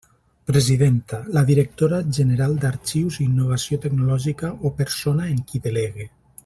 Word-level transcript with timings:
Presidenta: 0.51 1.19
la 1.35 1.43
directora 1.49 1.99
general 2.19 2.57
d'Arxius 2.63 3.21
i 3.21 3.25
Innovació 3.29 3.81
Tecnològica 3.87 4.53
o 4.71 4.77
persona 4.81 5.33
en 5.35 5.49
qui 5.53 5.67
delegue. 5.69 6.15